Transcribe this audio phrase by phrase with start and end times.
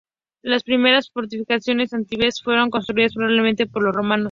[0.41, 4.19] Las primeras fortificaciones en Antibes fueron construidas probablemente por los romanos.